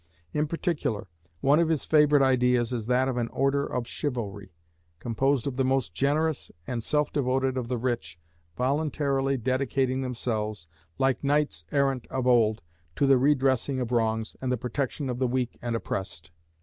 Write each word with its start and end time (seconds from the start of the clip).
In 0.33 0.47
particular, 0.47 1.05
one 1.41 1.59
of 1.59 1.69
his 1.69 1.85
favourite 1.85 2.25
ideas 2.25 2.73
is 2.73 2.87
that 2.87 3.07
of 3.07 3.17
an 3.17 3.27
order 3.27 3.67
of 3.67 3.85
Chivalry, 3.85 4.51
composed 4.99 5.45
of 5.45 5.57
the 5.57 5.63
most 5.63 5.93
generous 5.93 6.49
and 6.65 6.81
self 6.81 7.13
devoted 7.13 7.55
of 7.55 7.67
the 7.67 7.77
rich, 7.77 8.17
voluntarily 8.57 9.37
dedicating 9.37 10.01
themselves, 10.01 10.65
like 10.97 11.23
knights 11.23 11.65
errant 11.71 12.07
of 12.07 12.25
old, 12.25 12.63
to 12.95 13.05
the 13.05 13.19
redressing 13.19 13.79
of 13.79 13.91
wrongs, 13.91 14.35
and 14.41 14.51
the 14.51 14.57
protection 14.57 15.07
of 15.07 15.19
the 15.19 15.27
weak 15.27 15.59
and 15.61 15.75
oppressed. 15.75 16.31